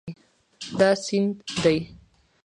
[0.77, 1.77] دا سیند دی